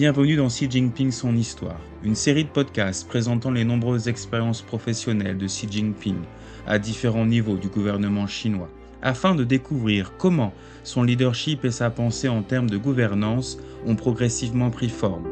Bienvenue 0.00 0.36
dans 0.36 0.46
Xi 0.48 0.66
Jinping 0.70 1.10
Son 1.10 1.36
Histoire, 1.36 1.78
une 2.02 2.14
série 2.14 2.44
de 2.44 2.48
podcasts 2.48 3.06
présentant 3.06 3.50
les 3.50 3.66
nombreuses 3.66 4.08
expériences 4.08 4.62
professionnelles 4.62 5.36
de 5.36 5.44
Xi 5.44 5.70
Jinping 5.70 6.22
à 6.66 6.78
différents 6.78 7.26
niveaux 7.26 7.58
du 7.58 7.68
gouvernement 7.68 8.26
chinois, 8.26 8.70
afin 9.02 9.34
de 9.34 9.44
découvrir 9.44 10.16
comment 10.16 10.54
son 10.84 11.02
leadership 11.02 11.66
et 11.66 11.70
sa 11.70 11.90
pensée 11.90 12.30
en 12.30 12.42
termes 12.42 12.70
de 12.70 12.78
gouvernance 12.78 13.58
ont 13.84 13.94
progressivement 13.94 14.70
pris 14.70 14.88
forme. 14.88 15.28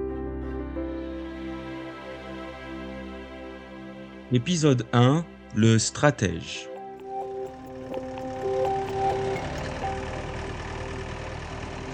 Épisode 4.33 4.85
1 4.93 5.25
Le 5.55 5.79
stratège. 5.79 6.69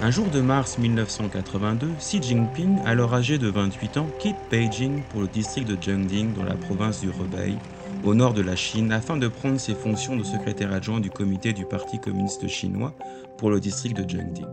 Un 0.02 0.10
jour 0.10 0.28
de 0.28 0.40
mars 0.40 0.76
1982, 0.76 1.92
Xi 1.98 2.20
Jinping, 2.20 2.78
alors 2.84 3.14
âgé 3.14 3.38
de 3.38 3.48
28 3.48 3.96
ans, 3.96 4.08
quitte 4.18 4.36
Beijing 4.50 5.02
pour 5.04 5.22
le 5.22 5.28
district 5.28 5.68
de 5.68 5.80
Jiangding 5.80 6.34
dans 6.34 6.42
la 6.42 6.56
province 6.56 7.00
du 7.00 7.08
Hebei, 7.08 7.56
au 8.02 8.14
nord 8.14 8.34
de 8.34 8.42
la 8.42 8.56
Chine, 8.56 8.92
afin 8.92 9.16
de 9.16 9.28
prendre 9.28 9.58
ses 9.58 9.74
fonctions 9.74 10.16
de 10.16 10.24
secrétaire 10.24 10.72
adjoint 10.72 11.00
du 11.00 11.10
comité 11.10 11.52
du 11.52 11.64
Parti 11.64 12.00
communiste 12.00 12.48
chinois 12.48 12.92
pour 13.38 13.50
le 13.50 13.60
district 13.60 13.96
de 13.96 14.08
Jiangding. 14.08 14.46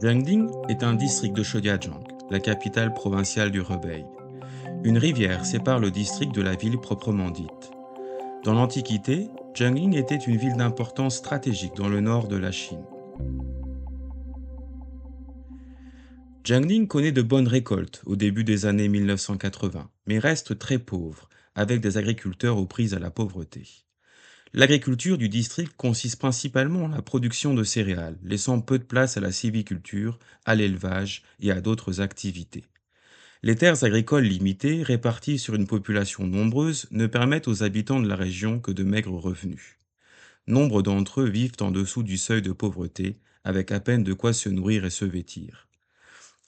Jiangding 0.00 0.48
est 0.68 0.84
un 0.84 0.94
district 0.94 1.34
de 1.34 1.42
Shodiajiang, 1.42 2.04
la 2.30 2.38
capitale 2.38 2.92
provinciale 2.92 3.50
du 3.50 3.62
Hebei. 3.62 4.04
Une 4.84 4.98
rivière 4.98 5.44
sépare 5.44 5.80
le 5.80 5.90
district 5.90 6.34
de 6.34 6.42
la 6.42 6.54
ville 6.54 6.78
proprement 6.78 7.30
dite. 7.30 7.72
Dans 8.44 8.54
l'Antiquité, 8.54 9.28
Jiangding 9.54 9.96
était 9.96 10.14
une 10.14 10.36
ville 10.36 10.56
d'importance 10.56 11.16
stratégique 11.16 11.74
dans 11.74 11.88
le 11.88 12.00
nord 12.00 12.28
de 12.28 12.36
la 12.36 12.52
Chine. 12.52 12.84
Jiangding 16.48 16.86
connaît 16.88 17.12
de 17.12 17.20
bonnes 17.20 17.46
récoltes 17.46 18.00
au 18.06 18.16
début 18.16 18.42
des 18.42 18.64
années 18.64 18.88
1980, 18.88 19.90
mais 20.06 20.18
reste 20.18 20.58
très 20.58 20.78
pauvre, 20.78 21.28
avec 21.54 21.80
des 21.80 21.98
agriculteurs 21.98 22.56
aux 22.56 22.66
prises 22.66 22.94
à 22.94 22.98
la 22.98 23.10
pauvreté. 23.10 23.64
L'agriculture 24.54 25.18
du 25.18 25.28
district 25.28 25.74
consiste 25.76 26.18
principalement 26.18 26.84
en 26.84 26.88
la 26.88 27.02
production 27.02 27.52
de 27.52 27.64
céréales, 27.64 28.18
laissant 28.22 28.62
peu 28.62 28.78
de 28.78 28.84
place 28.84 29.18
à 29.18 29.20
la 29.20 29.30
sylviculture, 29.30 30.18
à 30.46 30.54
l'élevage 30.54 31.22
et 31.40 31.50
à 31.50 31.60
d'autres 31.60 32.00
activités. 32.00 32.64
Les 33.42 33.54
terres 33.54 33.84
agricoles 33.84 34.24
limitées, 34.24 34.82
réparties 34.82 35.38
sur 35.38 35.54
une 35.54 35.66
population 35.66 36.26
nombreuse, 36.26 36.86
ne 36.92 37.06
permettent 37.06 37.48
aux 37.48 37.62
habitants 37.62 38.00
de 38.00 38.08
la 38.08 38.16
région 38.16 38.58
que 38.58 38.72
de 38.72 38.84
maigres 38.84 39.20
revenus. 39.20 39.77
Nombre 40.48 40.80
d'entre 40.80 41.20
eux 41.20 41.28
vivent 41.28 41.60
en 41.60 41.70
dessous 41.70 42.02
du 42.02 42.16
seuil 42.16 42.40
de 42.40 42.52
pauvreté, 42.52 43.18
avec 43.44 43.70
à 43.70 43.80
peine 43.80 44.02
de 44.02 44.14
quoi 44.14 44.32
se 44.32 44.48
nourrir 44.48 44.86
et 44.86 44.90
se 44.90 45.04
vêtir. 45.04 45.68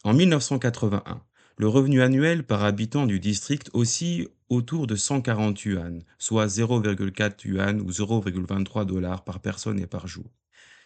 En 0.04 0.14
1981, 0.14 1.22
le 1.58 1.68
revenu 1.68 2.00
annuel 2.00 2.42
par 2.42 2.64
habitant 2.64 3.04
du 3.04 3.20
district 3.20 3.68
oscille 3.74 4.28
autour 4.48 4.86
de 4.86 4.96
140 4.96 5.62
yuan, 5.66 6.02
soit 6.18 6.46
0,4 6.46 7.46
yuan 7.46 7.82
ou 7.82 7.90
0,23 7.90 8.86
dollars 8.86 9.22
par 9.22 9.40
personne 9.40 9.78
et 9.78 9.86
par 9.86 10.08
jour. 10.08 10.30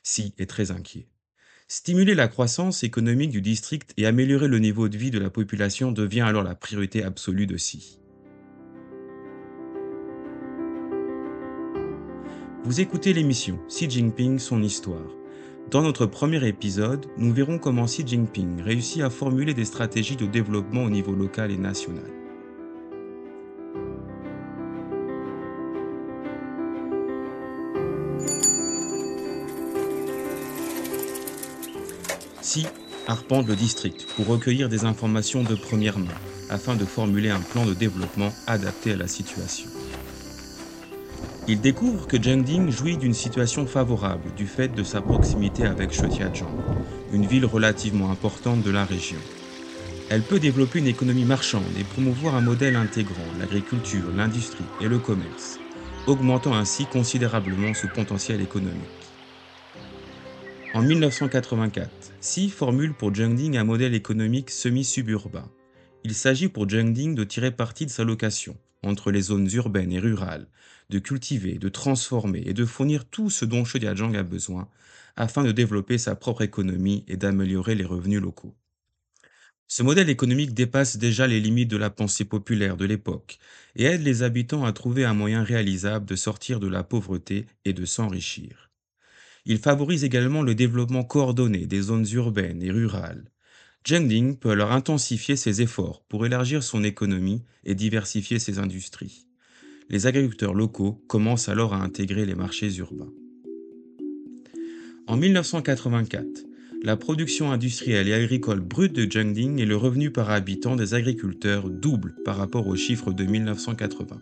Si 0.02 0.34
est 0.38 0.50
très 0.50 0.72
inquiet. 0.72 1.06
Stimuler 1.68 2.16
la 2.16 2.26
croissance 2.26 2.82
économique 2.82 3.30
du 3.30 3.40
district 3.40 3.94
et 3.96 4.06
améliorer 4.06 4.48
le 4.48 4.58
niveau 4.58 4.88
de 4.88 4.98
vie 4.98 5.12
de 5.12 5.20
la 5.20 5.30
population 5.30 5.92
devient 5.92 6.22
alors 6.22 6.42
la 6.42 6.56
priorité 6.56 7.04
absolue 7.04 7.46
de 7.46 7.58
Si. 7.58 8.00
Vous 12.64 12.80
écoutez 12.80 13.12
l'émission 13.12 13.58
Xi 13.68 13.90
Jinping, 13.90 14.38
son 14.38 14.62
histoire 14.62 15.10
dans 15.70 15.80
notre 15.80 16.04
premier 16.04 16.46
épisode, 16.46 17.06
nous 17.16 17.32
verrons 17.32 17.58
comment 17.58 17.86
Xi 17.86 18.06
Jinping 18.06 18.60
réussit 18.60 19.02
à 19.02 19.08
formuler 19.08 19.54
des 19.54 19.64
stratégies 19.64 20.16
de 20.16 20.26
développement 20.26 20.84
au 20.84 20.90
niveau 20.90 21.12
local 21.12 21.50
et 21.50 21.56
national. 21.56 22.04
Xi 32.42 32.66
arpente 33.06 33.46
le 33.46 33.56
district 33.56 34.06
pour 34.16 34.26
recueillir 34.26 34.68
des 34.68 34.84
informations 34.84 35.42
de 35.42 35.54
première 35.54 35.98
main 35.98 36.06
afin 36.50 36.76
de 36.76 36.84
formuler 36.84 37.30
un 37.30 37.40
plan 37.40 37.64
de 37.64 37.74
développement 37.74 38.32
adapté 38.46 38.92
à 38.92 38.96
la 38.96 39.08
situation. 39.08 39.68
Il 41.46 41.60
découvre 41.60 42.06
que 42.06 42.20
Jiangding 42.20 42.70
jouit 42.70 42.96
d'une 42.96 43.12
situation 43.12 43.66
favorable 43.66 44.32
du 44.34 44.46
fait 44.46 44.68
de 44.68 44.82
sa 44.82 45.02
proximité 45.02 45.66
avec 45.66 45.92
Shetiajiang, 45.92 46.48
une 47.12 47.26
ville 47.26 47.44
relativement 47.44 48.10
importante 48.10 48.62
de 48.62 48.70
la 48.70 48.86
région. 48.86 49.18
Elle 50.08 50.22
peut 50.22 50.40
développer 50.40 50.78
une 50.78 50.86
économie 50.86 51.26
marchande 51.26 51.76
et 51.76 51.84
promouvoir 51.84 52.34
un 52.34 52.40
modèle 52.40 52.76
intégrant 52.76 53.26
l'agriculture, 53.38 54.10
l'industrie 54.16 54.64
et 54.80 54.88
le 54.88 54.98
commerce, 54.98 55.60
augmentant 56.06 56.54
ainsi 56.54 56.86
considérablement 56.86 57.74
son 57.74 57.88
potentiel 57.88 58.40
économique. 58.40 58.88
En 60.72 60.80
1984, 60.80 61.90
Xi 62.22 62.48
formule 62.48 62.94
pour 62.94 63.14
Jiangding 63.14 63.58
un 63.58 63.64
modèle 63.64 63.94
économique 63.94 64.50
semi-suburbain. 64.50 65.50
Il 66.04 66.14
s'agit 66.14 66.48
pour 66.48 66.66
Jiangding 66.70 67.14
de 67.14 67.24
tirer 67.24 67.50
parti 67.50 67.84
de 67.84 67.90
sa 67.90 68.02
location 68.02 68.56
entre 68.84 69.10
les 69.10 69.22
zones 69.22 69.48
urbaines 69.52 69.92
et 69.92 69.98
rurales, 69.98 70.48
de 70.90 70.98
cultiver, 70.98 71.58
de 71.58 71.68
transformer 71.68 72.42
et 72.46 72.54
de 72.54 72.64
fournir 72.64 73.04
tout 73.06 73.30
ce 73.30 73.44
dont 73.44 73.64
Shodiajiang 73.64 74.14
a 74.16 74.22
besoin 74.22 74.68
afin 75.16 75.44
de 75.44 75.52
développer 75.52 75.98
sa 75.98 76.14
propre 76.16 76.42
économie 76.42 77.04
et 77.08 77.16
d'améliorer 77.16 77.74
les 77.74 77.84
revenus 77.84 78.20
locaux. 78.20 78.54
Ce 79.68 79.82
modèle 79.82 80.08
économique 80.08 80.54
dépasse 80.54 80.96
déjà 80.96 81.26
les 81.26 81.40
limites 81.40 81.68
de 81.70 81.76
la 81.76 81.90
pensée 81.90 82.24
populaire 82.24 82.76
de 82.78 82.84
l'époque 82.86 83.38
et 83.76 83.84
aide 83.84 84.02
les 84.02 84.22
habitants 84.22 84.64
à 84.64 84.72
trouver 84.72 85.04
un 85.04 85.14
moyen 85.14 85.42
réalisable 85.44 86.06
de 86.06 86.16
sortir 86.16 86.60
de 86.60 86.68
la 86.68 86.82
pauvreté 86.82 87.46
et 87.64 87.72
de 87.74 87.84
s'enrichir. 87.84 88.70
Il 89.46 89.58
favorise 89.58 90.04
également 90.04 90.42
le 90.42 90.54
développement 90.54 91.04
coordonné 91.04 91.66
des 91.66 91.82
zones 91.82 92.06
urbaines 92.12 92.62
et 92.62 92.70
rurales. 92.70 93.30
Jiangding 93.84 94.36
peut 94.36 94.50
alors 94.50 94.72
intensifier 94.72 95.36
ses 95.36 95.60
efforts 95.60 96.02
pour 96.08 96.24
élargir 96.26 96.62
son 96.62 96.82
économie 96.84 97.42
et 97.64 97.74
diversifier 97.74 98.38
ses 98.38 98.58
industries 98.58 99.26
les 99.90 100.06
agriculteurs 100.06 100.54
locaux 100.54 101.02
commencent 101.06 101.48
alors 101.48 101.74
à 101.74 101.82
intégrer 101.82 102.26
les 102.26 102.34
marchés 102.34 102.74
urbains. 102.76 103.12
En 105.06 105.16
1984, 105.16 106.26
la 106.82 106.96
production 106.96 107.52
industrielle 107.52 108.08
et 108.08 108.14
agricole 108.14 108.60
brute 108.60 108.92
de 108.92 109.10
Jiangding 109.10 109.58
et 109.58 109.66
le 109.66 109.76
revenu 109.76 110.10
par 110.10 110.30
habitant 110.30 110.76
des 110.76 110.94
agriculteurs 110.94 111.68
doublent 111.68 112.14
par 112.24 112.36
rapport 112.36 112.66
aux 112.66 112.76
chiffres 112.76 113.12
de 113.12 113.24
1980. 113.24 114.20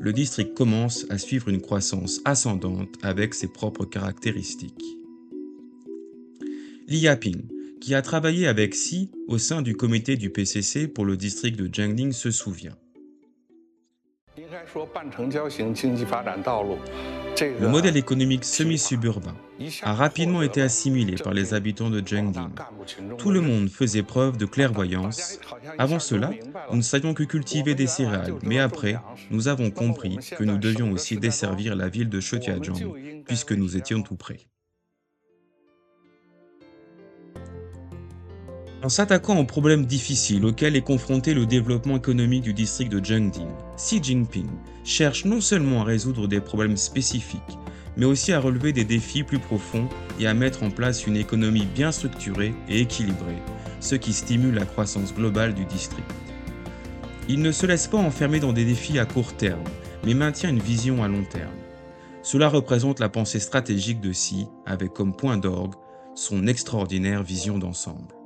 Le 0.00 0.12
district 0.12 0.54
commence 0.54 1.06
à 1.10 1.18
suivre 1.18 1.48
une 1.48 1.60
croissance 1.60 2.20
ascendante 2.24 2.94
avec 3.02 3.34
ses 3.34 3.48
propres 3.48 3.84
caractéristiques. 3.84 4.96
Li 6.88 6.98
Yaping, 6.98 7.42
qui 7.80 7.94
a 7.94 8.02
travaillé 8.02 8.46
avec 8.46 8.72
Xi 8.72 9.10
au 9.28 9.38
sein 9.38 9.62
du 9.62 9.74
comité 9.74 10.16
du 10.16 10.30
PCC 10.30 10.88
pour 10.88 11.04
le 11.04 11.16
district 11.16 11.58
de 11.58 11.72
Jiangding, 11.72 12.12
se 12.12 12.30
souvient. 12.30 12.76
Le 17.58 17.68
modèle 17.68 17.96
économique 17.96 18.44
semi-suburbain 18.44 19.34
a 19.82 19.94
rapidement 19.94 20.42
été 20.42 20.60
assimilé 20.60 21.14
par 21.16 21.32
les 21.32 21.54
habitants 21.54 21.90
de 21.90 22.06
Jiangding. 22.06 22.50
Tout 23.18 23.30
le 23.30 23.40
monde 23.40 23.68
faisait 23.68 24.02
preuve 24.02 24.36
de 24.36 24.46
clairvoyance. 24.46 25.38
Avant 25.78 25.98
cela, 25.98 26.30
nous 26.70 26.78
ne 26.78 26.82
savions 26.82 27.14
que 27.14 27.22
cultiver 27.22 27.74
des 27.74 27.86
céréales, 27.86 28.34
mais 28.42 28.58
après, 28.58 28.96
nous 29.30 29.48
avons 29.48 29.70
compris 29.70 30.18
que 30.36 30.44
nous 30.44 30.58
devions 30.58 30.92
aussi 30.92 31.16
desservir 31.16 31.74
la 31.76 31.88
ville 31.88 32.08
de 32.08 32.20
Shetiajiang, 32.20 33.24
puisque 33.26 33.52
nous 33.52 33.76
étions 33.76 34.02
tout 34.02 34.16
près. 34.16 34.49
En 38.82 38.88
s'attaquant 38.88 39.38
aux 39.38 39.44
problèmes 39.44 39.84
difficiles 39.84 40.46
auxquels 40.46 40.74
est 40.74 40.80
confronté 40.80 41.34
le 41.34 41.44
développement 41.44 41.98
économique 41.98 42.44
du 42.44 42.54
district 42.54 42.90
de 42.90 43.04
Jiangding, 43.04 43.50
Xi 43.76 44.02
Jinping 44.02 44.48
cherche 44.84 45.26
non 45.26 45.42
seulement 45.42 45.82
à 45.82 45.84
résoudre 45.84 46.26
des 46.26 46.40
problèmes 46.40 46.78
spécifiques, 46.78 47.58
mais 47.98 48.06
aussi 48.06 48.32
à 48.32 48.40
relever 48.40 48.72
des 48.72 48.84
défis 48.84 49.22
plus 49.22 49.38
profonds 49.38 49.86
et 50.18 50.26
à 50.26 50.32
mettre 50.32 50.62
en 50.62 50.70
place 50.70 51.06
une 51.06 51.16
économie 51.16 51.66
bien 51.66 51.92
structurée 51.92 52.54
et 52.70 52.80
équilibrée, 52.80 53.42
ce 53.80 53.96
qui 53.96 54.14
stimule 54.14 54.54
la 54.54 54.64
croissance 54.64 55.12
globale 55.12 55.52
du 55.52 55.66
district. 55.66 56.10
Il 57.28 57.42
ne 57.42 57.52
se 57.52 57.66
laisse 57.66 57.86
pas 57.86 57.98
enfermer 57.98 58.40
dans 58.40 58.54
des 58.54 58.64
défis 58.64 58.98
à 58.98 59.04
court 59.04 59.34
terme, 59.34 59.62
mais 60.06 60.14
maintient 60.14 60.48
une 60.48 60.58
vision 60.58 61.04
à 61.04 61.08
long 61.08 61.24
terme. 61.24 61.52
Cela 62.22 62.48
représente 62.48 62.98
la 62.98 63.10
pensée 63.10 63.40
stratégique 63.40 64.00
de 64.00 64.12
Xi 64.12 64.46
avec 64.64 64.94
comme 64.94 65.14
point 65.14 65.36
d'orgue 65.36 65.74
son 66.14 66.46
extraordinaire 66.46 67.22
vision 67.22 67.58
d'ensemble. 67.58 68.19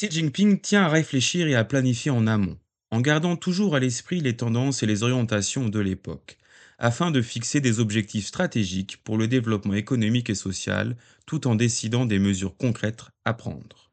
Xi 0.00 0.08
Jinping 0.08 0.60
tient 0.60 0.84
à 0.84 0.88
réfléchir 0.88 1.48
et 1.48 1.56
à 1.56 1.64
planifier 1.64 2.12
en 2.12 2.28
amont, 2.28 2.56
en 2.92 3.00
gardant 3.00 3.34
toujours 3.34 3.74
à 3.74 3.80
l'esprit 3.80 4.20
les 4.20 4.36
tendances 4.36 4.84
et 4.84 4.86
les 4.86 5.02
orientations 5.02 5.68
de 5.68 5.80
l'époque, 5.80 6.38
afin 6.78 7.10
de 7.10 7.20
fixer 7.20 7.60
des 7.60 7.80
objectifs 7.80 8.26
stratégiques 8.26 8.98
pour 9.02 9.16
le 9.16 9.26
développement 9.26 9.74
économique 9.74 10.30
et 10.30 10.36
social, 10.36 10.96
tout 11.26 11.48
en 11.48 11.56
décidant 11.56 12.06
des 12.06 12.20
mesures 12.20 12.56
concrètes 12.56 13.06
à 13.24 13.34
prendre. 13.34 13.90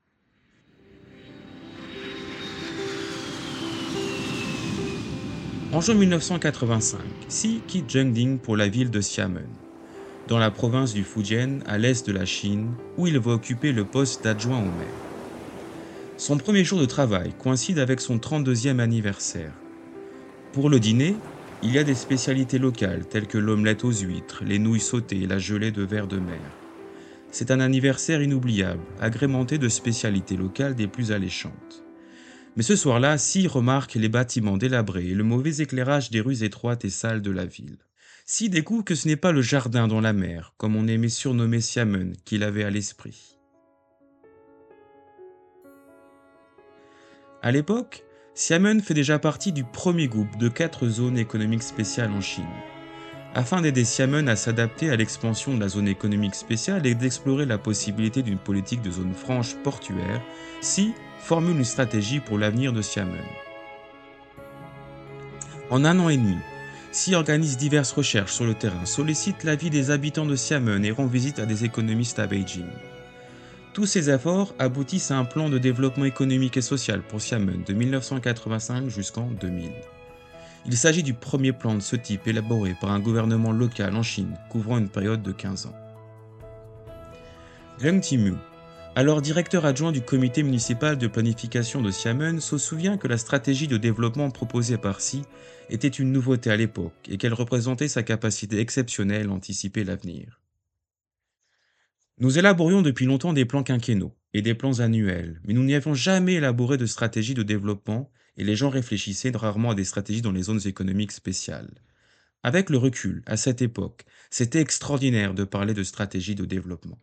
En 5.72 5.82
juin 5.82 5.96
1985, 5.96 7.00
Xi 7.30 7.62
quitte 7.68 7.90
Zhengding 7.90 8.38
pour 8.38 8.56
la 8.56 8.68
ville 8.68 8.92
de 8.92 9.00
Xiamen, 9.00 9.50
dans 10.28 10.38
la 10.38 10.52
province 10.52 10.94
du 10.94 11.04
Fujian, 11.04 11.62
à 11.66 11.80
l'est 11.80 12.06
de 12.06 12.12
la 12.14 12.26
Chine, 12.26 12.76
où 12.96 13.08
il 13.08 13.18
va 13.18 13.32
occuper 13.32 13.72
le 13.72 13.86
poste 13.86 14.24
d'adjoint 14.24 14.60
au 14.60 14.66
maire. 14.66 15.05
Son 16.18 16.38
premier 16.38 16.64
jour 16.64 16.80
de 16.80 16.86
travail 16.86 17.34
coïncide 17.38 17.78
avec 17.78 18.00
son 18.00 18.18
32e 18.18 18.80
anniversaire. 18.80 19.52
Pour 20.54 20.70
le 20.70 20.80
dîner, 20.80 21.18
il 21.62 21.74
y 21.74 21.78
a 21.78 21.84
des 21.84 21.94
spécialités 21.94 22.58
locales 22.58 23.06
telles 23.06 23.28
que 23.28 23.38
l'omelette 23.38 23.84
aux 23.84 23.92
huîtres, 23.92 24.44
les 24.46 24.58
nouilles 24.58 24.80
sautées 24.80 25.24
et 25.24 25.28
la 25.28 25.40
gelée 25.40 25.72
de 25.72 25.84
verre 25.84 26.08
de 26.08 26.18
mer. 26.18 26.40
C'est 27.32 27.52
un 27.52 27.60
anniversaire 27.60 28.22
inoubliable, 28.22 28.82
agrémenté 29.02 29.58
de 29.58 29.68
spécialités 29.68 30.38
locales 30.38 30.76
des 30.76 30.88
plus 30.88 31.12
alléchantes. 31.12 31.84
Mais 32.56 32.64
ce 32.64 32.78
soir-là, 32.78 33.18
Si 33.18 33.46
remarque 33.46 33.96
les 33.96 34.08
bâtiments 34.08 34.56
délabrés 34.56 35.08
et 35.08 35.16
le 35.16 35.26
mauvais 35.26 35.58
éclairage 35.58 36.12
des 36.12 36.22
rues 36.22 36.44
étroites 36.44 36.86
et 36.86 36.90
sales 36.90 37.22
de 37.22 37.32
la 37.32 37.46
ville. 37.46 37.78
Si 38.26 38.50
découvre 38.50 38.86
que 38.86 38.96
ce 38.96 39.10
n'est 39.10 39.18
pas 39.18 39.34
le 39.34 39.42
jardin 39.42 39.90
dans 39.90 40.00
la 40.00 40.14
mer, 40.14 40.54
comme 40.58 40.78
on 40.78 40.88
aimait 40.88 41.10
surnommer 41.10 41.60
Siamen, 41.60 42.14
qu'il 42.24 42.44
avait 42.44 42.64
à 42.64 42.70
l'esprit. 42.70 43.35
À 47.46 47.52
l'époque, 47.52 48.04
Xiamen 48.34 48.80
fait 48.82 48.96
déjà 48.96 49.20
partie 49.20 49.52
du 49.52 49.64
premier 49.64 50.08
groupe 50.08 50.36
de 50.40 50.50
quatre 50.50 50.88
zones 50.88 51.20
économiques 51.20 51.62
spéciales 51.62 52.12
en 52.12 52.20
Chine. 52.20 52.44
Afin 53.36 53.62
d'aider 53.62 53.84
Xiamen 53.84 54.28
à 54.28 54.36
s'adapter 54.36 54.90
à 54.90 54.96
l'expansion 54.96 55.54
de 55.54 55.60
la 55.60 55.68
zone 55.68 55.88
économique 55.88 56.34
spéciale 56.34 56.88
et 56.88 56.96
d'explorer 56.96 57.46
la 57.46 57.60
possibilité 57.60 58.24
d'une 58.24 58.40
politique 58.40 58.82
de 58.82 58.90
zone 58.90 59.14
franche 59.14 59.54
portuaire, 59.58 60.24
Xi 60.62 60.96
formule 61.20 61.58
une 61.58 61.66
stratégie 61.66 62.20
pour 62.20 62.40
l'avenir 62.40 62.74
de 62.74 62.82
Xiamen. 62.82 63.22
En 65.70 65.86
un 65.86 66.00
an 66.00 66.10
et 66.10 66.18
demi, 66.18 66.38
Xi 66.94 67.14
organise 67.14 67.58
diverses 67.58 67.92
recherches 67.92 68.34
sur 68.34 68.46
le 68.46 68.56
terrain, 68.56 68.86
sollicite 68.86 69.44
l'avis 69.44 69.70
des 69.70 69.92
habitants 69.92 70.26
de 70.26 70.34
Xiamen 70.34 70.84
et 70.84 70.90
rend 70.90 71.06
visite 71.06 71.38
à 71.38 71.46
des 71.46 71.64
économistes 71.64 72.18
à 72.18 72.26
Beijing. 72.26 72.66
Tous 73.76 73.86
ces 73.86 74.10
efforts 74.10 74.56
aboutissent 74.58 75.12
à 75.12 75.18
un 75.18 75.26
plan 75.26 75.50
de 75.50 75.58
développement 75.58 76.06
économique 76.06 76.56
et 76.56 76.62
social 76.62 77.02
pour 77.02 77.20
Xiamen 77.20 77.62
de 77.68 77.74
1985 77.74 78.88
jusqu'en 78.88 79.30
2000. 79.30 79.70
Il 80.66 80.78
s'agit 80.78 81.04
du 81.04 81.14
premier 81.14 81.52
plan 81.52 81.76
de 81.76 81.82
ce 81.82 81.98
type 81.98 82.26
élaboré 82.26 82.74
par 82.80 82.92
un 82.92 83.02
gouvernement 83.02 83.52
local 83.52 83.94
en 83.98 84.02
Chine 84.02 84.38
couvrant 84.50 84.78
une 84.78 84.88
période 84.88 85.22
de 85.22 85.34
15 85.34 85.66
ans. 85.66 85.76
Leng 87.82 88.00
Timu, 88.00 88.36
alors 88.96 89.22
directeur 89.22 89.66
adjoint 89.66 89.92
du 89.92 90.00
comité 90.00 90.42
municipal 90.42 90.98
de 90.98 91.08
planification 91.08 91.82
de 91.82 91.90
Xiamen, 91.90 92.40
se 92.40 92.58
souvient 92.58 92.96
que 92.96 93.10
la 93.10 93.18
stratégie 93.18 93.68
de 93.68 93.76
développement 93.76 94.32
proposée 94.32 94.78
par 94.78 95.00
Xi 95.00 95.24
était 95.70 95.90
une 95.90 96.14
nouveauté 96.14 96.50
à 96.50 96.56
l'époque 96.56 97.10
et 97.10 97.18
qu'elle 97.18 97.34
représentait 97.34 97.90
sa 97.90 98.04
capacité 98.04 98.62
exceptionnelle 98.62 99.28
à 99.28 99.34
anticiper 99.34 99.84
l'avenir. 99.84 100.45
Nous 102.18 102.40
élaborions 102.40 102.82
depuis 102.82 103.06
longtemps 103.06 103.34
des 103.34 103.44
plans 103.44 103.64
quinquennaux 103.64 104.16
et 104.34 104.42
des 104.42 104.54
plans 104.54 104.80
annuels, 104.80 105.42
mais 105.44 105.54
nous 105.54 105.66
n'y 105.66 105.76
avions 105.76 105.94
jamais 105.94 106.36
élaboré 106.36 106.78
de 106.78 106.86
stratégie 106.86 107.34
de 107.34 107.44
développement 107.44 108.10
et 108.38 108.46
les 108.46 108.56
gens 108.56 108.70
réfléchissaient 108.70 109.32
rarement 109.36 109.72
à 109.72 109.76
des 109.76 109.84
stratégies 109.84 110.22
dans 110.22 110.32
les 110.32 110.44
zones 110.44 110.66
économiques 110.66 111.12
spéciales. 111.12 111.74
Avec 112.42 112.70
le 112.70 112.78
recul, 112.78 113.22
à 113.26 113.36
cette 113.36 113.62
époque, 113.62 114.06
c'était 114.30 114.62
extraordinaire 114.62 115.34
de 115.34 115.44
parler 115.44 115.74
de 115.74 115.84
stratégie 115.84 116.36
de 116.36 116.46
développement. 116.46 116.98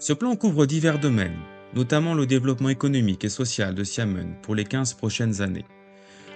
Ce 0.00 0.12
plan 0.12 0.34
couvre 0.34 0.66
divers 0.66 0.98
domaines, 0.98 1.38
notamment 1.74 2.14
le 2.14 2.26
développement 2.26 2.68
économique 2.68 3.24
et 3.24 3.28
social 3.28 3.74
de 3.74 3.82
Xiamen 3.82 4.36
pour 4.42 4.54
les 4.54 4.64
15 4.64 4.94
prochaines 4.94 5.40
années. 5.40 5.64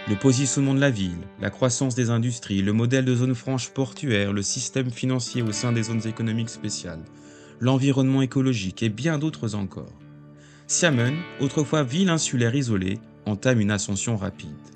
Le 0.09 0.17
positionnement 0.17 0.75
de 0.75 0.81
la 0.81 0.91
ville, 0.91 1.27
la 1.41 1.51
croissance 1.51 1.95
des 1.95 2.11
industries, 2.11 2.63
le 2.63 2.73
modèle 2.73 3.05
de 3.05 3.15
zone 3.15 3.35
franche 3.35 3.71
portuaire, 3.71 4.33
le 4.33 4.43
système 4.43 4.91
financier 4.91 5.43
au 5.43 5.53
sein 5.53 5.73
des 5.73 5.83
zones 5.83 6.07
économiques 6.07 6.51
spéciales, 6.51 7.05
l'environnement 7.61 8.23
écologique 8.23 8.83
et 8.83 8.89
bien 8.89 9.19
d'autres 9.19 9.55
encore. 9.55 9.93
Xiamen, 10.69 11.15
autrefois 11.41 11.83
ville 11.83 12.09
insulaire 12.09 12.55
isolée, 12.55 12.99
entame 13.25 13.61
une 13.61 13.71
ascension 13.71 14.17
rapide. 14.17 14.76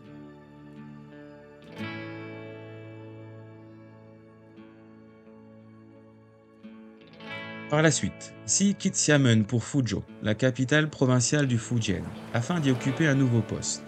Par 7.70 7.82
la 7.82 7.92
suite, 7.92 8.34
Si 8.46 8.74
quitte 8.74 8.94
Xiamen 8.96 9.44
pour 9.44 9.62
Fuzhou, 9.62 10.02
la 10.24 10.34
capitale 10.34 10.90
provinciale 10.90 11.46
du 11.46 11.56
Fujian, 11.56 12.02
afin 12.32 12.58
d'y 12.58 12.72
occuper 12.72 13.06
un 13.06 13.14
nouveau 13.14 13.42
poste. 13.42 13.84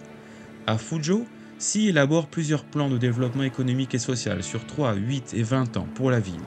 À 0.67 0.77
Fuzhou, 0.77 1.27
Si 1.57 1.89
élabore 1.89 2.29
plusieurs 2.29 2.63
plans 2.63 2.89
de 2.89 2.97
développement 2.97 3.43
économique 3.43 3.93
et 3.93 3.99
social 3.99 4.41
sur 4.41 4.65
3, 4.65 4.93
8 4.95 5.33
et 5.33 5.43
20 5.43 5.75
ans 5.75 5.89
pour 5.95 6.11
la 6.11 6.21
ville. 6.21 6.45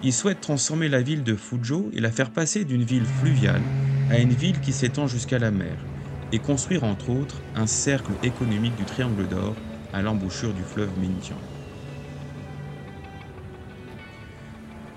Il 0.00 0.14
souhaite 0.14 0.40
transformer 0.40 0.88
la 0.88 1.02
ville 1.02 1.24
de 1.24 1.36
Fuzhou 1.36 1.90
et 1.92 2.00
la 2.00 2.10
faire 2.10 2.30
passer 2.30 2.64
d'une 2.64 2.84
ville 2.84 3.04
fluviale 3.04 3.62
à 4.08 4.18
une 4.18 4.32
ville 4.32 4.60
qui 4.60 4.72
s'étend 4.72 5.06
jusqu'à 5.06 5.38
la 5.38 5.50
mer, 5.50 5.86
et 6.32 6.38
construire 6.40 6.84
entre 6.84 7.10
autres 7.10 7.42
un 7.54 7.66
cercle 7.66 8.16
économique 8.22 8.76
du 8.76 8.86
Triangle 8.86 9.28
d'Or 9.28 9.56
à 9.92 10.00
l'embouchure 10.00 10.54
du 10.54 10.64
fleuve 10.64 10.98
Minjiang. 10.98 11.51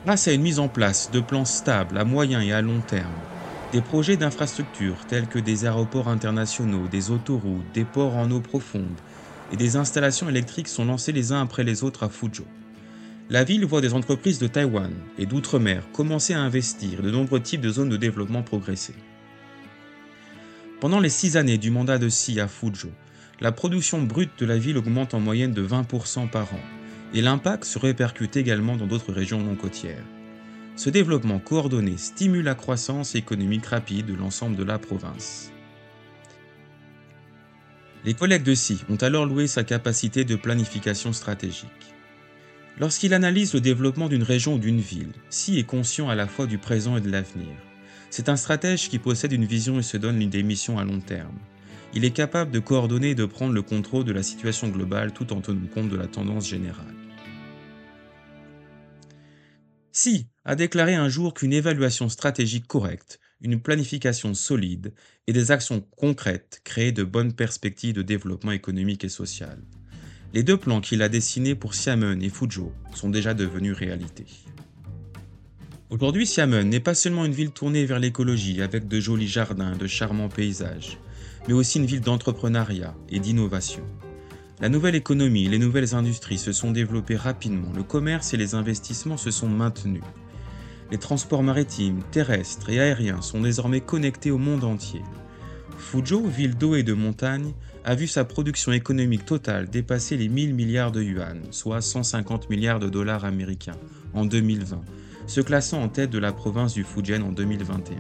Grâce 0.05 0.27
à 0.27 0.33
une 0.33 0.43
mise 0.43 0.59
en 0.59 0.67
place 0.67 1.09
de 1.09 1.19
plans 1.19 1.45
stables 1.45 1.97
à 1.97 2.05
moyen 2.05 2.39
et 2.39 2.53
à 2.53 2.61
long 2.61 2.79
terme, 2.79 3.15
des 3.71 3.81
projets 3.81 4.17
d'infrastructures 4.17 5.03
tels 5.07 5.25
que 5.25 5.39
des 5.39 5.65
aéroports 5.65 6.09
internationaux, 6.09 6.87
des 6.87 7.09
autoroutes, 7.09 7.65
des 7.73 7.85
ports 7.85 8.15
en 8.15 8.29
eau 8.29 8.39
profonde 8.39 8.99
et 9.51 9.55
des 9.57 9.77
installations 9.77 10.29
électriques 10.29 10.67
sont 10.67 10.85
lancés 10.85 11.11
les 11.11 11.31
uns 11.31 11.41
après 11.41 11.63
les 11.63 11.83
autres 11.83 12.03
à 12.03 12.09
Fuzhou. 12.09 12.45
La 13.31 13.43
ville 13.43 13.65
voit 13.65 13.81
des 13.81 13.95
entreprises 13.95 14.37
de 14.37 14.45
Taïwan 14.45 14.93
et 15.17 15.25
d'outre-mer 15.25 15.81
commencer 15.91 16.35
à 16.35 16.39
investir 16.39 17.01
de 17.01 17.09
nombreux 17.09 17.39
types 17.39 17.61
de 17.61 17.71
zones 17.71 17.89
de 17.89 17.97
développement 17.97 18.43
progresser. 18.43 18.93
Pendant 20.81 21.00
les 21.00 21.09
six 21.09 21.35
années 21.35 21.57
du 21.57 21.71
mandat 21.71 21.97
de 21.97 22.09
Xi 22.09 22.39
à 22.39 22.47
Fuzhou, 22.47 22.91
la 23.41 23.51
production 23.51 24.03
brute 24.03 24.38
de 24.38 24.45
la 24.45 24.59
ville 24.59 24.77
augmente 24.77 25.15
en 25.15 25.19
moyenne 25.19 25.51
de 25.53 25.67
20% 25.67 26.29
par 26.29 26.53
an, 26.53 26.62
et 27.15 27.22
l'impact 27.22 27.63
se 27.63 27.79
répercute 27.79 28.36
également 28.36 28.75
dans 28.75 28.88
d'autres 28.88 29.13
régions 29.13 29.41
non 29.41 29.55
côtières. 29.55 30.03
Ce 30.75 30.89
développement 30.89 31.39
coordonné 31.39 31.95
stimule 31.95 32.43
la 32.43 32.55
croissance 32.55 33.15
économique 33.15 33.65
rapide 33.67 34.07
de 34.07 34.13
l'ensemble 34.13 34.57
de 34.57 34.65
la 34.65 34.77
province. 34.77 35.50
Les 38.03 38.13
collègues 38.13 38.43
de 38.43 38.53
Xi 38.53 38.84
ont 38.89 38.98
alors 38.98 39.25
loué 39.25 39.48
sa 39.48 39.63
capacité 39.63 40.25
de 40.25 40.36
planification 40.36 41.13
stratégique. 41.13 41.69
Lorsqu'il 42.77 43.13
analyse 43.13 43.53
le 43.53 43.62
développement 43.62 44.10
d'une 44.10 44.22
région 44.22 44.55
ou 44.55 44.60
d'une 44.60 44.81
ville, 44.81 45.13
Xi 45.31 45.57
est 45.57 45.63
conscient 45.63 46.10
à 46.10 46.15
la 46.15 46.27
fois 46.27 46.45
du 46.45 46.57
présent 46.57 46.98
et 46.98 47.01
de 47.01 47.10
l'avenir. 47.10 47.55
C'est 48.10 48.27
un 48.27 48.36
stratège 48.36 48.89
qui 48.89 49.00
possède 49.00 49.31
une 49.31 49.45
vision 49.45 49.79
et 49.79 49.84
se 49.84 49.95
donne 49.95 50.22
une 50.22 50.29
démission 50.29 50.77
à 50.77 50.84
long 50.84 51.00
terme. 51.00 51.39
Il 51.93 52.03
est 52.03 52.12
capable 52.12 52.51
de 52.51 52.60
coordonner 52.60 53.12
et 53.12 53.15
de 53.15 53.25
prendre 53.25 53.53
le 53.53 53.62
contrôle 53.62 54.03
de 54.03 54.12
la 54.12 54.22
situation 54.22 54.67
globale 54.67 55.13
tout 55.13 55.31
en 55.31 55.39
tenant 55.39 55.67
compte 55.74 55.88
de 55.88 55.95
la 55.95 56.07
tendance 56.07 56.50
générale. 56.50 57.04
Si 59.97 60.27
a 60.43 60.57
déclaré 60.57 60.93
un 60.93 61.07
jour 61.07 61.33
qu'une 61.33 61.53
évaluation 61.53 62.09
stratégique 62.09 62.67
correcte, 62.67 63.21
une 63.39 63.61
planification 63.61 64.33
solide 64.33 64.93
et 65.25 65.31
des 65.31 65.51
actions 65.51 65.87
concrètes 65.95 66.59
créaient 66.65 66.91
de 66.91 67.05
bonnes 67.05 67.31
perspectives 67.31 67.93
de 67.93 68.01
développement 68.01 68.51
économique 68.51 69.05
et 69.05 69.09
social. 69.09 69.57
Les 70.33 70.43
deux 70.43 70.57
plans 70.57 70.81
qu'il 70.81 71.01
a 71.01 71.07
dessinés 71.07 71.55
pour 71.55 71.71
Xiamen 71.71 72.21
et 72.21 72.27
Fuzhou 72.27 72.73
sont 72.93 73.09
déjà 73.09 73.33
devenus 73.33 73.73
réalité. 73.73 74.25
Aujourd'hui, 75.89 76.25
Xiamen 76.25 76.65
n'est 76.65 76.81
pas 76.81 76.93
seulement 76.93 77.23
une 77.23 77.31
ville 77.31 77.51
tournée 77.51 77.85
vers 77.85 77.99
l'écologie 77.99 78.61
avec 78.61 78.89
de 78.89 78.99
jolis 78.99 79.29
jardins 79.29 79.77
de 79.77 79.87
charmants 79.87 80.27
paysages, 80.27 80.97
mais 81.47 81.53
aussi 81.53 81.77
une 81.79 81.85
ville 81.85 82.01
d'entrepreneuriat 82.01 82.93
et 83.07 83.19
d'innovation. 83.19 83.85
La 84.62 84.69
nouvelle 84.69 84.95
économie 84.95 85.50
les 85.50 85.59
nouvelles 85.59 85.95
industries 85.95 86.38
se 86.38 86.53
sont 86.53 86.71
développées 86.71 87.17
rapidement, 87.17 87.74
le 87.75 87.83
commerce 87.83 88.33
et 88.33 88.38
les 88.38 88.55
investissements 88.55 89.17
se 89.17 89.29
sont 89.29 89.50
maintenus. 89.50 90.03
Les 90.91 90.97
transports 90.97 91.43
maritimes, 91.43 92.01
terrestres 92.12 92.69
et 92.69 92.79
aériens 92.79 93.21
sont 93.21 93.41
désormais 93.41 93.81
connectés 93.81 94.31
au 94.31 94.38
monde 94.38 94.63
entier. 94.63 95.01
Fuzhou, 95.77 96.25
ville 96.27 96.55
d'eau 96.55 96.75
et 96.75 96.83
de 96.83 96.93
montagne, 96.93 97.51
a 97.83 97.95
vu 97.95 98.07
sa 98.07 98.24
production 98.24 98.71
économique 98.71 99.25
totale 99.25 99.69
dépasser 99.69 100.15
les 100.15 100.29
1000 100.29 100.53
milliards 100.53 100.93
de 100.93 101.01
yuan, 101.01 101.41
soit 101.51 101.81
150 101.81 102.50
milliards 102.50 102.79
de 102.79 102.88
dollars 102.88 103.25
américains, 103.25 103.77
en 104.13 104.25
2020, 104.25 104.81
se 105.27 105.41
classant 105.41 105.81
en 105.81 105.89
tête 105.89 106.12
de 106.12 106.19
la 106.19 106.31
province 106.31 106.74
du 106.74 106.85
Fujian 106.85 107.21
en 107.24 107.33
2021. 107.33 107.97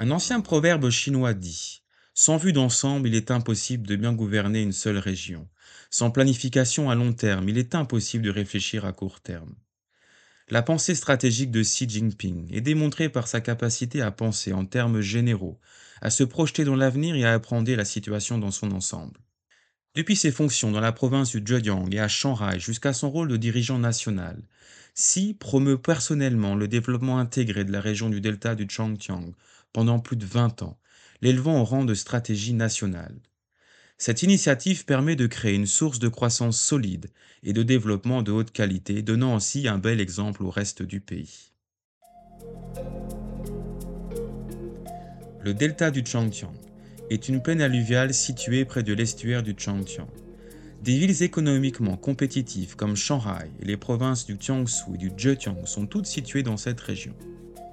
Un 0.00 0.12
ancien 0.12 0.40
proverbe 0.40 0.90
chinois 0.90 1.34
dit 1.34 1.82
Sans 2.14 2.36
vue 2.36 2.52
d'ensemble, 2.52 3.08
il 3.08 3.16
est 3.16 3.32
impossible 3.32 3.84
de 3.84 3.96
bien 3.96 4.12
gouverner 4.12 4.62
une 4.62 4.72
seule 4.72 4.98
région. 4.98 5.48
Sans 5.90 6.12
planification 6.12 6.88
à 6.88 6.94
long 6.94 7.12
terme, 7.12 7.48
il 7.48 7.58
est 7.58 7.74
impossible 7.74 8.22
de 8.22 8.30
réfléchir 8.30 8.84
à 8.84 8.92
court 8.92 9.20
terme. 9.20 9.56
La 10.50 10.62
pensée 10.62 10.94
stratégique 10.94 11.50
de 11.50 11.62
Xi 11.62 11.88
Jinping 11.88 12.48
est 12.54 12.60
démontrée 12.60 13.08
par 13.08 13.26
sa 13.26 13.40
capacité 13.40 14.00
à 14.00 14.12
penser 14.12 14.52
en 14.52 14.66
termes 14.66 15.00
généraux, 15.00 15.58
à 16.00 16.10
se 16.10 16.22
projeter 16.22 16.62
dans 16.64 16.76
l'avenir 16.76 17.16
et 17.16 17.24
à 17.24 17.34
apprendre 17.34 17.74
la 17.74 17.84
situation 17.84 18.38
dans 18.38 18.52
son 18.52 18.70
ensemble. 18.70 19.18
Depuis 19.96 20.14
ses 20.14 20.30
fonctions 20.30 20.70
dans 20.70 20.80
la 20.80 20.92
province 20.92 21.34
du 21.34 21.42
Zhejiang 21.44 21.92
et 21.92 21.98
à 21.98 22.06
Shanghai 22.06 22.60
jusqu'à 22.60 22.92
son 22.92 23.10
rôle 23.10 23.26
de 23.26 23.36
dirigeant 23.36 23.80
national, 23.80 24.40
Xi 24.94 25.34
promeut 25.34 25.78
personnellement 25.78 26.54
le 26.54 26.68
développement 26.68 27.18
intégré 27.18 27.64
de 27.64 27.72
la 27.72 27.80
région 27.80 28.08
du 28.08 28.20
delta 28.20 28.54
du 28.54 28.66
Changjiang 28.68 29.34
pendant 29.72 29.98
plus 29.98 30.16
de 30.16 30.26
20 30.26 30.62
ans, 30.62 30.78
l'élevant 31.22 31.60
au 31.60 31.64
rang 31.64 31.84
de 31.84 31.94
stratégie 31.94 32.54
nationale. 32.54 33.18
Cette 33.96 34.22
initiative 34.22 34.84
permet 34.84 35.16
de 35.16 35.26
créer 35.26 35.54
une 35.54 35.66
source 35.66 35.98
de 35.98 36.08
croissance 36.08 36.60
solide 36.60 37.10
et 37.42 37.52
de 37.52 37.64
développement 37.64 38.22
de 38.22 38.30
haute 38.30 38.52
qualité, 38.52 39.02
donnant 39.02 39.34
aussi 39.34 39.66
un 39.66 39.78
bel 39.78 40.00
exemple 40.00 40.44
au 40.44 40.50
reste 40.50 40.82
du 40.82 41.00
pays. 41.00 41.50
Le 45.40 45.54
delta 45.54 45.90
du 45.90 46.04
Changjiang 46.04 46.54
est 47.10 47.28
une 47.28 47.42
plaine 47.42 47.60
alluviale 47.60 48.14
située 48.14 48.64
près 48.64 48.82
de 48.82 48.92
l'estuaire 48.92 49.42
du 49.42 49.54
Changjiang. 49.56 50.08
Des 50.82 50.96
villes 50.96 51.24
économiquement 51.24 51.96
compétitives 51.96 52.76
comme 52.76 52.94
Shanghai 52.94 53.50
et 53.60 53.64
les 53.64 53.76
provinces 53.76 54.26
du 54.26 54.36
Jiangsu 54.38 54.94
et 54.94 54.98
du 54.98 55.10
Zhejiang 55.16 55.66
sont 55.66 55.86
toutes 55.86 56.06
situées 56.06 56.44
dans 56.44 56.56
cette 56.56 56.80
région. 56.80 57.14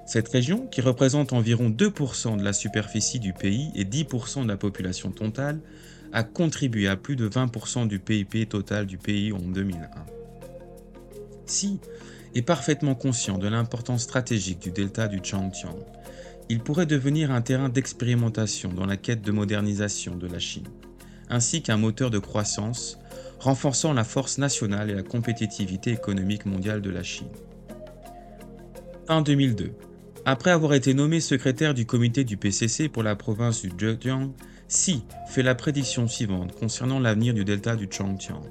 Cette 0.06 0.28
région, 0.28 0.68
qui 0.68 0.80
représente 0.80 1.32
environ 1.32 1.68
2% 1.68 2.38
de 2.38 2.44
la 2.44 2.52
superficie 2.52 3.18
du 3.18 3.32
pays 3.32 3.70
et 3.74 3.84
10% 3.84 4.44
de 4.44 4.48
la 4.48 4.56
population 4.56 5.10
totale, 5.10 5.60
a 6.12 6.22
contribué 6.22 6.86
à 6.86 6.96
plus 6.96 7.16
de 7.16 7.28
20% 7.28 7.88
du 7.88 7.98
PIB 7.98 8.46
total 8.46 8.86
du 8.86 8.98
pays 8.98 9.32
en 9.32 9.40
2001. 9.40 9.88
Si 11.46 11.80
est 12.36 12.42
parfaitement 12.42 12.94
conscient 12.94 13.38
de 13.38 13.48
l'importance 13.48 14.02
stratégique 14.02 14.60
du 14.60 14.70
delta 14.70 15.08
du 15.08 15.20
Changjiang, 15.22 15.76
il 16.48 16.60
pourrait 16.60 16.86
devenir 16.86 17.32
un 17.32 17.42
terrain 17.42 17.68
d'expérimentation 17.68 18.72
dans 18.72 18.86
la 18.86 18.96
quête 18.96 19.22
de 19.22 19.32
modernisation 19.32 20.14
de 20.14 20.28
la 20.28 20.38
Chine, 20.38 20.68
ainsi 21.28 21.62
qu'un 21.62 21.76
moteur 21.76 22.10
de 22.10 22.20
croissance 22.20 22.98
renforçant 23.40 23.92
la 23.92 24.04
force 24.04 24.38
nationale 24.38 24.90
et 24.90 24.94
la 24.94 25.02
compétitivité 25.02 25.90
économique 25.90 26.46
mondiale 26.46 26.80
de 26.80 26.90
la 26.90 27.02
Chine. 27.02 27.26
En 29.08 29.22
2002, 29.22 29.72
après 30.28 30.50
avoir 30.50 30.74
été 30.74 30.92
nommé 30.92 31.20
secrétaire 31.20 31.72
du 31.72 31.86
comité 31.86 32.24
du 32.24 32.36
PCC 32.36 32.88
pour 32.88 33.04
la 33.04 33.14
province 33.14 33.62
du 33.62 33.70
Zhejiang, 33.78 34.32
Xi 34.68 35.04
fait 35.28 35.44
la 35.44 35.54
prédiction 35.54 36.08
suivante 36.08 36.52
concernant 36.58 36.98
l'avenir 36.98 37.32
du 37.32 37.44
delta 37.44 37.76
du 37.76 37.86
Changjiang. 37.88 38.42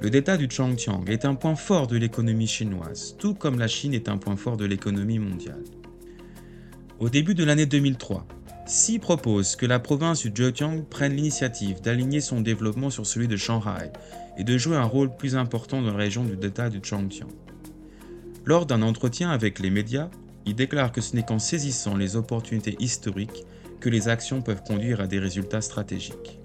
Le 0.00 0.08
delta 0.08 0.36
du 0.36 0.48
Changjiang 0.48 1.04
est 1.08 1.24
un 1.24 1.34
point 1.34 1.56
fort 1.56 1.88
de 1.88 1.96
l'économie 1.96 2.46
chinoise, 2.46 3.16
tout 3.18 3.34
comme 3.34 3.58
la 3.58 3.66
Chine 3.66 3.92
est 3.92 4.08
un 4.08 4.18
point 4.18 4.36
fort 4.36 4.56
de 4.56 4.66
l'économie 4.66 5.18
mondiale. 5.18 5.64
Au 7.00 7.08
début 7.08 7.34
de 7.34 7.42
l'année 7.42 7.66
2003, 7.66 8.24
Xi 8.66 9.00
propose 9.00 9.56
que 9.56 9.66
la 9.66 9.80
province 9.80 10.24
du 10.24 10.32
Zhejiang 10.32 10.84
prenne 10.84 11.16
l'initiative 11.16 11.82
d'aligner 11.82 12.20
son 12.20 12.40
développement 12.40 12.90
sur 12.90 13.04
celui 13.04 13.26
de 13.26 13.36
Shanghai 13.36 13.90
et 14.38 14.44
de 14.44 14.56
jouer 14.56 14.76
un 14.76 14.84
rôle 14.84 15.16
plus 15.16 15.34
important 15.34 15.82
dans 15.82 15.90
la 15.90 15.96
région 15.96 16.22
du 16.22 16.36
delta 16.36 16.70
du 16.70 16.78
Changjiang. 16.80 17.32
Lors 18.44 18.64
d'un 18.64 18.82
entretien 18.82 19.30
avec 19.30 19.58
les 19.58 19.70
médias, 19.70 20.08
il 20.46 20.54
déclare 20.54 20.92
que 20.92 21.00
ce 21.00 21.16
n'est 21.16 21.24
qu'en 21.24 21.38
saisissant 21.38 21.96
les 21.96 22.16
opportunités 22.16 22.76
historiques 22.78 23.44
que 23.80 23.88
les 23.88 24.08
actions 24.08 24.42
peuvent 24.42 24.62
conduire 24.62 25.00
à 25.00 25.06
des 25.06 25.18
résultats 25.18 25.60
stratégiques. 25.60 26.38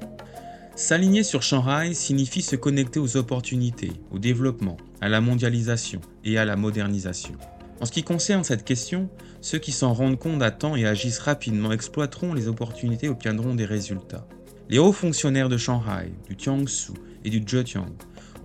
S'aligner 0.76 1.24
sur 1.24 1.44
Shanghai 1.44 1.94
signifie 1.94 2.42
se 2.42 2.56
connecter 2.56 3.00
aux 3.00 3.18
opportunités, 3.18 3.92
au 4.12 4.20
développement, 4.20 4.78
à 5.02 5.10
la 5.10 5.20
mondialisation 5.20 6.00
et 6.24 6.38
à 6.38 6.46
la 6.46 6.56
modernisation. 6.56 7.34
En 7.82 7.86
ce 7.86 7.92
qui 7.92 8.04
concerne 8.04 8.44
cette 8.44 8.66
question, 8.66 9.10
ceux 9.42 9.58
qui 9.58 9.72
s'en 9.72 9.94
rendent 9.94 10.20
compte 10.20 10.42
à 10.42 10.52
temps 10.52 10.76
et 10.76 10.86
agissent 10.86 11.20
rapidement 11.20 11.72
exploiteront 11.72 12.34
les 12.34 12.48
opportunités 12.48 13.08
et 13.08 13.10
obtiendront 13.10 13.56
des 13.56 13.66
résultats. 13.66 14.28
Les 14.70 14.80
hauts 14.80 14.94
fonctionnaires 14.94 15.50
de 15.50 15.58
Shanghai, 15.58 16.12
du 16.28 16.36
Jiangsu 16.38 16.94
et 17.26 17.30
du 17.30 17.44
Zhejiang 17.46 17.96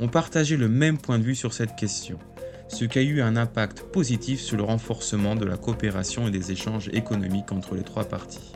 ont 0.01 0.09
partagé 0.09 0.57
le 0.57 0.69
même 0.69 0.99
point 0.99 1.19
de 1.19 1.25
vue 1.25 1.35
sur 1.35 1.53
cette 1.53 1.77
question 1.77 2.19
ce 2.69 2.85
qui 2.85 2.99
a 2.99 3.03
eu 3.03 3.21
un 3.21 3.37
impact 3.37 3.83
positif 3.93 4.41
sur 4.41 4.57
le 4.57 4.63
renforcement 4.63 5.37
de 5.37 5.45
la 5.45 5.57
coopération 5.57 6.27
et 6.27 6.31
des 6.31 6.51
échanges 6.51 6.89
économiques 6.93 7.53
entre 7.53 7.75
les 7.75 7.83
trois 7.83 8.05
parties. 8.05 8.53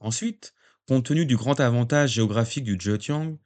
Ensuite, 0.00 0.54
compte 0.86 1.06
tenu 1.06 1.26
du 1.26 1.36
grand 1.36 1.58
avantage 1.60 2.12
géographique 2.12 2.64
du 2.64 2.78
Zhejiang, 2.80 3.36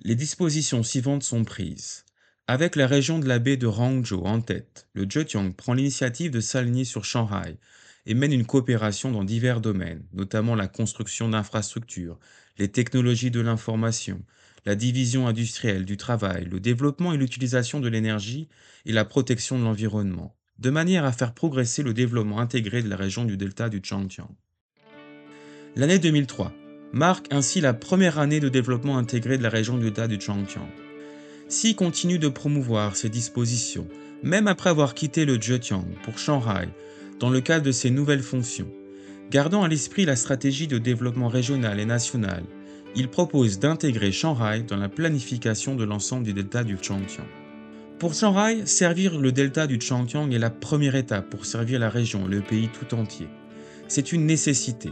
les 0.00 0.14
dispositions 0.14 0.82
suivantes 0.82 1.22
sont 1.22 1.44
prises. 1.44 2.04
Avec 2.46 2.76
la 2.76 2.86
région 2.86 3.18
de 3.18 3.28
la 3.28 3.38
baie 3.38 3.56
de 3.56 3.66
Hangzhou 3.66 4.22
en 4.24 4.40
tête, 4.40 4.88
le 4.92 5.08
Zhejiang 5.08 5.52
prend 5.52 5.72
l'initiative 5.72 6.30
de 6.30 6.40
s'aligner 6.40 6.84
sur 6.84 7.04
Shanghai 7.04 7.56
et 8.06 8.14
mène 8.14 8.32
une 8.32 8.44
coopération 8.44 9.10
dans 9.10 9.24
divers 9.24 9.60
domaines, 9.60 10.04
notamment 10.12 10.54
la 10.54 10.68
construction 10.68 11.28
d'infrastructures, 11.28 12.18
les 12.58 12.70
technologies 12.70 13.30
de 13.30 13.40
l'information, 13.40 14.22
la 14.64 14.74
division 14.74 15.26
industrielle 15.26 15.84
du 15.84 15.96
travail, 15.96 16.48
le 16.50 16.60
développement 16.60 17.12
et 17.12 17.16
l'utilisation 17.16 17.80
de 17.80 17.88
l'énergie 17.88 18.48
et 18.86 18.92
la 18.92 19.04
protection 19.04 19.58
de 19.58 19.64
l'environnement, 19.64 20.34
de 20.58 20.70
manière 20.70 21.04
à 21.04 21.12
faire 21.12 21.34
progresser 21.34 21.82
le 21.82 21.94
développement 21.94 22.40
intégré 22.40 22.82
de 22.82 22.88
la 22.88 22.96
région 22.96 23.24
du 23.24 23.36
delta 23.36 23.68
du 23.68 23.80
Changjiang. 23.82 24.30
L'année 25.76 25.98
2003 25.98 26.52
marque 26.92 27.26
ainsi 27.32 27.60
la 27.60 27.74
première 27.74 28.18
année 28.18 28.40
de 28.40 28.48
développement 28.48 28.96
intégré 28.96 29.36
de 29.36 29.42
la 29.42 29.48
région 29.48 29.76
du 29.76 29.84
delta 29.84 30.06
du 30.06 30.20
Changjiang. 30.20 30.68
Xi 31.48 31.74
continue 31.74 32.18
de 32.18 32.28
promouvoir 32.28 32.96
ces 32.96 33.10
dispositions, 33.10 33.88
même 34.22 34.46
après 34.46 34.70
avoir 34.70 34.94
quitté 34.94 35.26
le 35.26 35.38
Zhejiang 35.40 35.84
pour 36.02 36.18
Shanghai, 36.18 36.68
dans 37.20 37.28
le 37.28 37.40
cadre 37.40 37.66
de 37.66 37.72
ses 37.72 37.90
nouvelles 37.90 38.22
fonctions, 38.22 38.70
gardant 39.30 39.62
à 39.62 39.68
l'esprit 39.68 40.06
la 40.06 40.16
stratégie 40.16 40.68
de 40.68 40.78
développement 40.78 41.28
régional 41.28 41.80
et 41.80 41.84
national 41.84 42.44
il 42.96 43.08
propose 43.08 43.58
d'intégrer 43.58 44.12
Shanghai 44.12 44.62
dans 44.66 44.76
la 44.76 44.88
planification 44.88 45.74
de 45.74 45.84
l'ensemble 45.84 46.24
du 46.24 46.32
delta 46.32 46.62
du 46.62 46.76
Changjiang. 46.80 47.26
Pour 47.98 48.14
Shanghai, 48.14 48.66
servir 48.66 49.18
le 49.18 49.32
delta 49.32 49.66
du 49.66 49.80
Changjiang 49.80 50.30
est 50.30 50.38
la 50.38 50.50
première 50.50 50.94
étape 50.94 51.28
pour 51.28 51.44
servir 51.44 51.80
la 51.80 51.90
région, 51.90 52.26
le 52.26 52.40
pays 52.40 52.68
tout 52.68 52.94
entier. 52.94 53.26
C'est 53.88 54.12
une 54.12 54.26
nécessité. 54.26 54.90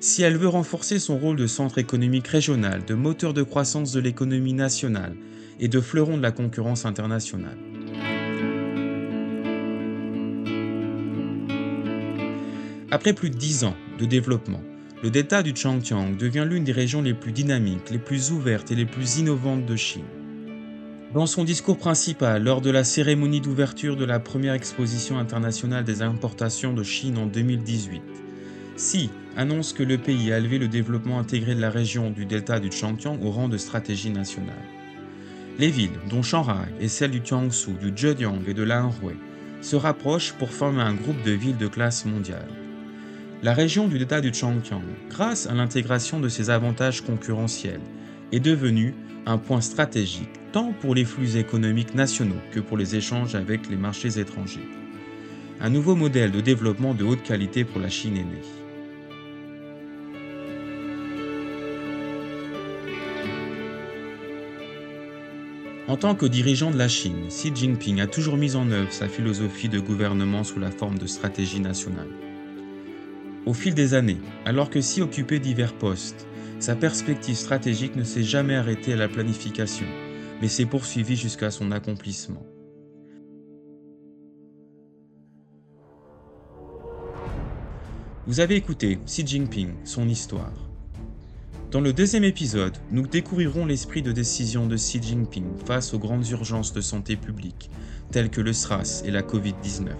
Si 0.00 0.22
elle 0.22 0.36
veut 0.36 0.48
renforcer 0.48 0.98
son 0.98 1.18
rôle 1.18 1.36
de 1.36 1.46
centre 1.46 1.78
économique 1.78 2.28
régional, 2.28 2.84
de 2.84 2.94
moteur 2.94 3.32
de 3.32 3.42
croissance 3.42 3.92
de 3.92 4.00
l'économie 4.00 4.52
nationale 4.52 5.16
et 5.60 5.68
de 5.68 5.80
fleuron 5.80 6.16
de 6.16 6.22
la 6.22 6.32
concurrence 6.32 6.84
internationale. 6.84 7.58
Après 12.90 13.12
plus 13.12 13.30
de 13.30 13.36
dix 13.36 13.64
ans 13.64 13.76
de 13.98 14.04
développement, 14.04 14.62
le 15.06 15.10
delta 15.10 15.44
du 15.44 15.54
Changjiang 15.54 16.16
devient 16.16 16.44
l'une 16.50 16.64
des 16.64 16.72
régions 16.72 17.00
les 17.00 17.14
plus 17.14 17.30
dynamiques, 17.30 17.90
les 17.92 17.98
plus 17.98 18.32
ouvertes 18.32 18.72
et 18.72 18.74
les 18.74 18.86
plus 18.86 19.18
innovantes 19.18 19.64
de 19.64 19.76
Chine. 19.76 20.02
Dans 21.14 21.26
son 21.26 21.44
discours 21.44 21.78
principal 21.78 22.42
lors 22.42 22.60
de 22.60 22.70
la 22.70 22.82
cérémonie 22.82 23.40
d'ouverture 23.40 23.94
de 23.94 24.04
la 24.04 24.18
première 24.18 24.54
exposition 24.54 25.16
internationale 25.20 25.84
des 25.84 26.02
importations 26.02 26.72
de 26.72 26.82
Chine 26.82 27.18
en 27.18 27.26
2018, 27.26 28.02
Xi 28.78 29.08
annonce 29.36 29.72
que 29.72 29.84
le 29.84 29.96
pays 29.96 30.32
a 30.32 30.38
élevé 30.38 30.58
le 30.58 30.66
développement 30.66 31.20
intégré 31.20 31.54
de 31.54 31.60
la 31.60 31.70
région 31.70 32.10
du 32.10 32.26
delta 32.26 32.58
du 32.58 32.72
Changjiang 32.72 33.22
au 33.22 33.30
rang 33.30 33.48
de 33.48 33.58
stratégie 33.58 34.10
nationale. 34.10 34.56
Les 35.60 35.70
villes, 35.70 36.00
dont 36.10 36.24
Shanghai 36.24 36.66
et 36.80 36.88
celles 36.88 37.12
du 37.12 37.20
Jiangsu, 37.24 37.74
du 37.80 37.96
Zhejiang 37.96 38.40
et 38.48 38.54
de 38.54 38.64
l'Anhui, 38.64 39.14
se 39.60 39.76
rapprochent 39.76 40.32
pour 40.32 40.50
former 40.50 40.82
un 40.82 40.94
groupe 40.94 41.22
de 41.22 41.30
villes 41.30 41.58
de 41.58 41.68
classe 41.68 42.06
mondiale. 42.06 42.65
La 43.42 43.52
région 43.52 43.86
du 43.86 43.98
delta 43.98 44.22
du 44.22 44.32
Changjiang, 44.32 44.82
grâce 45.10 45.46
à 45.46 45.52
l'intégration 45.52 46.20
de 46.20 46.28
ses 46.30 46.48
avantages 46.48 47.02
concurrentiels, 47.02 47.82
est 48.32 48.40
devenue 48.40 48.94
un 49.26 49.36
point 49.36 49.60
stratégique 49.60 50.30
tant 50.52 50.72
pour 50.72 50.94
les 50.94 51.04
flux 51.04 51.36
économiques 51.36 51.94
nationaux 51.94 52.40
que 52.50 52.60
pour 52.60 52.78
les 52.78 52.96
échanges 52.96 53.34
avec 53.34 53.68
les 53.68 53.76
marchés 53.76 54.18
étrangers. 54.18 54.66
Un 55.60 55.68
nouveau 55.68 55.94
modèle 55.94 56.32
de 56.32 56.40
développement 56.40 56.94
de 56.94 57.04
haute 57.04 57.22
qualité 57.22 57.64
pour 57.64 57.78
la 57.78 57.90
Chine 57.90 58.16
est 58.16 58.24
né. 58.24 58.40
En 65.88 65.96
tant 65.96 66.14
que 66.14 66.26
dirigeant 66.26 66.70
de 66.70 66.78
la 66.78 66.88
Chine, 66.88 67.28
Xi 67.28 67.52
Jinping 67.54 68.00
a 68.00 68.06
toujours 68.06 68.38
mis 68.38 68.56
en 68.56 68.70
œuvre 68.70 68.92
sa 68.92 69.08
philosophie 69.08 69.68
de 69.68 69.78
gouvernement 69.78 70.42
sous 70.42 70.58
la 70.58 70.70
forme 70.70 70.98
de 70.98 71.06
stratégie 71.06 71.60
nationale. 71.60 72.25
Au 73.46 73.54
fil 73.54 73.74
des 73.74 73.94
années, 73.94 74.18
alors 74.44 74.70
que 74.70 74.80
Xi 74.80 75.00
occupait 75.00 75.38
divers 75.38 75.78
postes, 75.78 76.26
sa 76.58 76.74
perspective 76.74 77.36
stratégique 77.36 77.94
ne 77.94 78.02
s'est 78.02 78.24
jamais 78.24 78.56
arrêtée 78.56 78.92
à 78.92 78.96
la 78.96 79.08
planification, 79.08 79.86
mais 80.40 80.48
s'est 80.48 80.66
poursuivie 80.66 81.14
jusqu'à 81.14 81.52
son 81.52 81.70
accomplissement. 81.70 82.44
Vous 88.26 88.40
avez 88.40 88.56
écouté 88.56 88.98
Xi 89.06 89.24
Jinping, 89.24 89.74
son 89.84 90.08
histoire. 90.08 90.52
Dans 91.70 91.80
le 91.80 91.92
deuxième 91.92 92.24
épisode, 92.24 92.76
nous 92.90 93.06
découvrirons 93.06 93.64
l'esprit 93.64 94.02
de 94.02 94.10
décision 94.10 94.66
de 94.66 94.74
Xi 94.74 95.00
Jinping 95.00 95.56
face 95.64 95.94
aux 95.94 96.00
grandes 96.00 96.28
urgences 96.30 96.72
de 96.72 96.80
santé 96.80 97.14
publique, 97.14 97.70
telles 98.10 98.30
que 98.30 98.40
le 98.40 98.52
SRAS 98.52 99.04
et 99.04 99.12
la 99.12 99.22
Covid-19, 99.22 99.90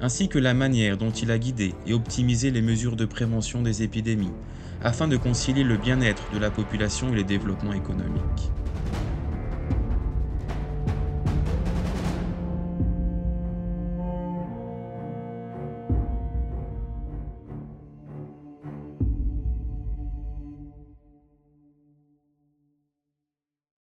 ainsi 0.00 0.28
que 0.28 0.38
la 0.38 0.54
manière 0.54 0.96
dont 0.96 1.10
il 1.10 1.30
a 1.30 1.38
guidé 1.38 1.74
et 1.86 1.92
optimisé 1.92 2.50
les 2.50 2.62
mesures 2.62 2.96
de 2.96 3.04
prévention 3.04 3.62
des 3.62 3.82
épidémies, 3.82 4.32
afin 4.82 5.08
de 5.08 5.16
concilier 5.16 5.64
le 5.64 5.76
bien-être 5.76 6.30
de 6.32 6.38
la 6.38 6.50
population 6.50 7.12
et 7.12 7.16
les 7.16 7.24
développements 7.24 7.72
économiques. 7.72 8.52